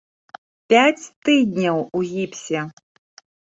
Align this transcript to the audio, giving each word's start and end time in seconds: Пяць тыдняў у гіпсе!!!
Пяць 0.73 1.03
тыдняў 1.27 1.77
у 2.01 2.03
гіпсе!!! 2.15 2.65